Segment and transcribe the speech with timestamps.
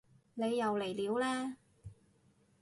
[0.33, 1.57] 你又嚟料嘞